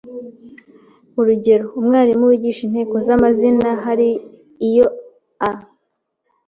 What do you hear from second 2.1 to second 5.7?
wigisha inteko z’amazina hari iyo a